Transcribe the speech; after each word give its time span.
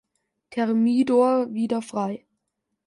Thermidor 0.49 1.53
wieder 1.53 1.83
frei. 1.83 2.25